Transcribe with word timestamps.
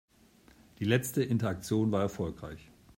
Die 0.79 0.85
letzte 0.85 1.21
Interaktion 1.21 1.91
war 1.91 2.01
erfolgreich. 2.01 2.71